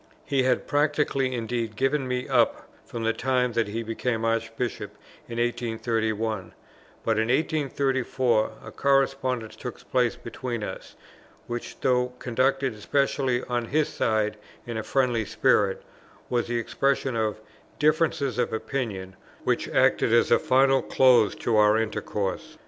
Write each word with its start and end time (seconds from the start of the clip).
He 0.25 0.41
had 0.41 0.65
practically 0.65 1.35
indeed 1.35 1.75
given 1.75 2.07
me 2.07 2.27
up 2.27 2.67
from 2.87 3.03
the 3.03 3.13
time 3.13 3.53
that 3.53 3.67
he 3.67 3.83
became 3.83 4.25
Archbishop 4.25 4.97
in 5.27 5.37
1831; 5.37 6.53
but 7.03 7.19
in 7.19 7.27
1834 7.27 8.51
a 8.65 8.71
correspondence 8.71 9.55
took 9.55 9.77
place 9.91 10.15
between 10.15 10.63
us, 10.63 10.95
which, 11.45 11.79
though 11.81 12.13
conducted 12.17 12.73
especially 12.73 13.43
on 13.43 13.65
his 13.65 13.89
side 13.89 14.37
in 14.65 14.75
a 14.75 14.81
friendly 14.81 15.23
spirit, 15.23 15.83
was 16.31 16.47
the 16.47 16.57
expression 16.57 17.15
of 17.15 17.39
differences 17.77 18.39
of 18.39 18.51
opinion 18.51 19.15
which 19.43 19.69
acted 19.69 20.11
as 20.11 20.31
a 20.31 20.39
final 20.39 20.81
close 20.81 21.35
to 21.35 21.57
our 21.57 21.77
intercourse. 21.77 22.57